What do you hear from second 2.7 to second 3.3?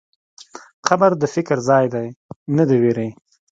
وېرې.